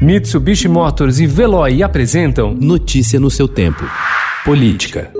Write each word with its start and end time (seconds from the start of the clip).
Mitsubishi 0.00 0.68
Motors 0.68 1.20
e 1.20 1.26
Veloy 1.26 1.82
apresentam 1.82 2.54
Notícia 2.54 3.18
no 3.18 3.30
seu 3.30 3.48
tempo. 3.48 3.82
Política. 4.44 5.10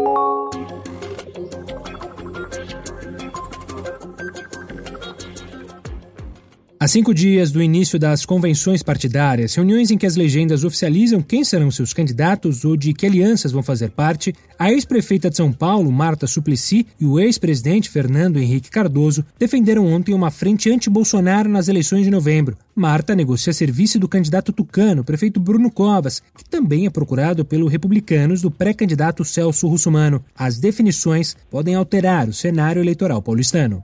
Há 6.86 6.88
cinco 6.88 7.12
dias 7.12 7.50
do 7.50 7.60
início 7.60 7.98
das 7.98 8.24
convenções 8.24 8.80
partidárias, 8.80 9.56
reuniões 9.56 9.90
em 9.90 9.98
que 9.98 10.06
as 10.06 10.14
legendas 10.14 10.62
oficializam 10.62 11.20
quem 11.20 11.42
serão 11.42 11.68
seus 11.68 11.92
candidatos 11.92 12.64
ou 12.64 12.76
de 12.76 12.94
que 12.94 13.04
alianças 13.04 13.50
vão 13.50 13.60
fazer 13.60 13.90
parte, 13.90 14.32
a 14.56 14.70
ex-prefeita 14.70 15.28
de 15.28 15.36
São 15.36 15.52
Paulo, 15.52 15.90
Marta 15.90 16.28
Suplicy, 16.28 16.86
e 17.00 17.04
o 17.04 17.18
ex-presidente 17.18 17.90
Fernando 17.90 18.38
Henrique 18.38 18.70
Cardoso 18.70 19.24
defenderam 19.36 19.84
ontem 19.84 20.14
uma 20.14 20.30
frente 20.30 20.70
anti-Bolsonaro 20.70 21.48
nas 21.48 21.66
eleições 21.66 22.04
de 22.04 22.10
novembro. 22.12 22.56
Marta 22.72 23.16
negocia 23.16 23.52
serviço 23.52 23.98
do 23.98 24.06
candidato 24.06 24.52
tucano, 24.52 25.02
prefeito 25.02 25.40
Bruno 25.40 25.72
Covas, 25.72 26.22
que 26.38 26.44
também 26.48 26.86
é 26.86 26.90
procurado 26.90 27.44
pelo 27.44 27.66
Republicanos 27.66 28.40
do 28.40 28.48
pré-candidato 28.48 29.24
Celso 29.24 29.66
Russumano. 29.66 30.24
As 30.38 30.60
definições 30.60 31.36
podem 31.50 31.74
alterar 31.74 32.28
o 32.28 32.32
cenário 32.32 32.80
eleitoral 32.80 33.20
paulistano. 33.20 33.82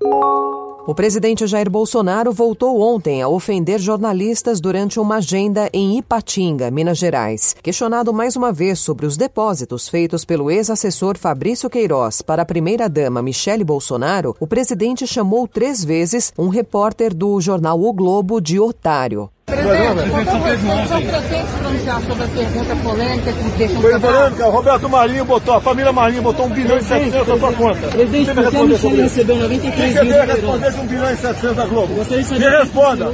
O 0.84 0.96
presidente 0.96 1.46
Jair 1.46 1.70
Bolsonaro 1.70 2.32
voltou 2.32 2.80
ontem 2.80 3.22
a 3.22 3.28
ofender 3.28 3.78
jornalistas 3.78 4.60
durante 4.60 4.98
uma 4.98 5.18
agenda 5.18 5.70
em 5.72 5.96
Ipatinga, 5.96 6.72
Minas 6.72 6.98
Gerais. 6.98 7.54
Questionado 7.62 8.12
mais 8.12 8.34
uma 8.34 8.52
vez 8.52 8.80
sobre 8.80 9.06
os 9.06 9.16
depósitos 9.16 9.88
feitos 9.88 10.24
pelo 10.24 10.50
ex-assessor 10.50 11.16
Fabrício 11.16 11.70
Queiroz 11.70 12.20
para 12.20 12.42
a 12.42 12.44
primeira-dama 12.44 13.22
Michele 13.22 13.62
Bolsonaro, 13.62 14.34
o 14.40 14.46
presidente 14.46 15.06
chamou 15.06 15.46
três 15.46 15.84
vezes 15.84 16.32
um 16.36 16.48
repórter 16.48 17.14
do 17.14 17.40
jornal 17.40 17.80
O 17.80 17.92
Globo 17.92 18.40
de 18.40 18.58
otário. 18.58 19.30
Presidente, 19.52 20.10
qual 20.10 20.24
são 20.24 21.02
pretende 21.02 21.52
pronunciar 21.58 22.02
sobre 22.02 22.24
a 22.24 22.28
pergunta 22.28 22.76
polêmica 22.76 23.32
que 23.32 23.68
polêmica, 24.00 24.48
o 24.48 24.50
Roberto 24.50 24.88
Marinho 24.88 25.24
botou, 25.24 25.54
a 25.54 25.60
família 25.60 25.92
Marinho 25.92 26.22
botou 26.22 26.46
1 26.46 26.48
bilhão 26.50 26.78
e 26.78 26.82
700 26.82 27.28
na 27.28 27.38
sua 27.38 27.52
conta. 27.52 27.88
Presidente, 27.88 28.32
por 28.32 28.50
que 28.50 28.56
a 28.56 28.64
Michelle 28.64 29.02
recebeu 29.02 29.36
93 29.36 29.94
Quem 29.94 30.04
mil 30.04 30.14
quer 30.14 30.28
responder 30.28 30.72
de 30.72 30.80
1 30.80 30.86
bilhão 30.86 31.12
e 31.12 31.16
700 31.16 31.56
da 31.56 31.66
Globo? 31.66 31.94
Me 31.94 32.48
responda. 32.48 33.12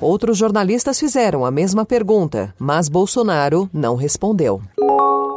Outros 0.00 0.36
jornalistas 0.36 1.00
fizeram 1.00 1.44
a 1.44 1.50
mesma 1.50 1.86
pergunta, 1.86 2.54
mas 2.58 2.88
Bolsonaro 2.88 3.68
não 3.72 3.96
respondeu. 3.96 4.60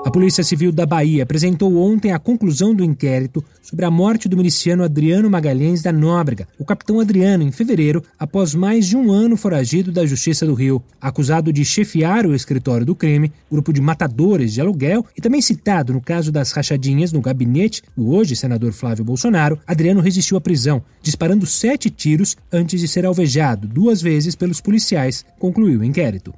A 0.05 0.09
Polícia 0.09 0.45
Civil 0.45 0.71
da 0.71 0.85
Bahia 0.85 1.23
apresentou 1.23 1.75
ontem 1.75 2.13
a 2.13 2.19
conclusão 2.19 2.73
do 2.73 2.85
inquérito 2.85 3.43
sobre 3.61 3.83
a 3.83 3.91
morte 3.91 4.29
do 4.29 4.37
miliciano 4.37 4.81
Adriano 4.81 5.29
Magalhães 5.29 5.81
da 5.81 5.91
Nóbrega, 5.91 6.47
o 6.57 6.63
capitão 6.63 7.01
Adriano, 7.01 7.43
em 7.43 7.51
fevereiro, 7.51 8.01
após 8.17 8.55
mais 8.55 8.87
de 8.87 8.95
um 8.95 9.11
ano 9.11 9.35
foragido 9.35 9.91
da 9.91 10.05
Justiça 10.05 10.45
do 10.45 10.53
Rio. 10.53 10.81
Acusado 11.01 11.51
de 11.51 11.65
chefiar 11.65 12.25
o 12.25 12.33
escritório 12.33 12.85
do 12.85 12.95
crime, 12.95 13.31
grupo 13.51 13.73
de 13.73 13.81
matadores 13.81 14.53
de 14.53 14.61
aluguel 14.61 15.05
e 15.17 15.21
também 15.21 15.41
citado 15.41 15.91
no 15.91 16.01
caso 16.01 16.31
das 16.31 16.53
rachadinhas 16.53 17.11
no 17.11 17.21
gabinete 17.21 17.83
do 17.95 18.09
hoje 18.09 18.37
senador 18.37 18.71
Flávio 18.71 19.03
Bolsonaro, 19.03 19.59
Adriano 19.67 19.99
resistiu 19.99 20.37
à 20.37 20.41
prisão, 20.41 20.81
disparando 21.01 21.45
sete 21.45 21.89
tiros 21.89 22.37
antes 22.51 22.79
de 22.79 22.87
ser 22.87 23.05
alvejado 23.05 23.67
duas 23.67 24.01
vezes 24.01 24.33
pelos 24.33 24.61
policiais, 24.61 25.25
concluiu 25.37 25.81
o 25.81 25.83
inquérito. 25.83 26.33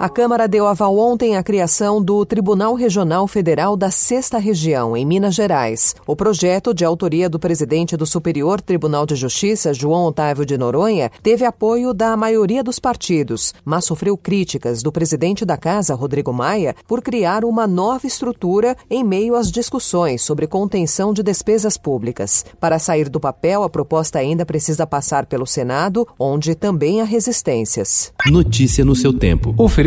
A 0.00 0.08
Câmara 0.08 0.48
deu 0.48 0.66
aval 0.66 0.96
ontem 0.96 1.36
à 1.36 1.42
criação 1.42 2.02
do 2.02 2.24
Tribunal 2.24 2.72
Regional 2.72 3.28
Federal 3.28 3.76
da 3.76 3.90
Sexta 3.90 4.38
Região, 4.38 4.96
em 4.96 5.04
Minas 5.04 5.34
Gerais. 5.34 5.94
O 6.06 6.16
projeto, 6.16 6.72
de 6.72 6.86
autoria 6.86 7.28
do 7.28 7.38
presidente 7.38 7.98
do 7.98 8.06
Superior 8.06 8.62
Tribunal 8.62 9.04
de 9.04 9.14
Justiça, 9.14 9.74
João 9.74 10.06
Otávio 10.06 10.46
de 10.46 10.56
Noronha, 10.56 11.10
teve 11.22 11.44
apoio 11.44 11.92
da 11.92 12.16
maioria 12.16 12.64
dos 12.64 12.78
partidos, 12.78 13.52
mas 13.62 13.84
sofreu 13.84 14.16
críticas 14.16 14.82
do 14.82 14.90
presidente 14.90 15.44
da 15.44 15.58
Casa, 15.58 15.94
Rodrigo 15.94 16.32
Maia, 16.32 16.74
por 16.88 17.02
criar 17.02 17.44
uma 17.44 17.66
nova 17.66 18.06
estrutura 18.06 18.74
em 18.88 19.04
meio 19.04 19.34
às 19.34 19.50
discussões 19.50 20.22
sobre 20.22 20.46
contenção 20.46 21.12
de 21.12 21.22
despesas 21.22 21.76
públicas. 21.76 22.42
Para 22.58 22.78
sair 22.78 23.10
do 23.10 23.20
papel, 23.20 23.62
a 23.62 23.68
proposta 23.68 24.18
ainda 24.18 24.46
precisa 24.46 24.86
passar 24.86 25.26
pelo 25.26 25.46
Senado, 25.46 26.08
onde 26.18 26.54
também 26.54 27.02
há 27.02 27.04
resistências. 27.04 28.14
Notícia 28.30 28.82
no 28.82 28.96
seu 28.96 29.12
tempo. 29.12 29.54